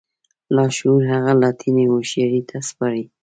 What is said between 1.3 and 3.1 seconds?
لايتناهي هوښياري ته سپاري.